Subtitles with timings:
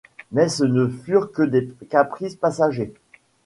[0.31, 2.91] Mais ce ne furent que des caprices passagers.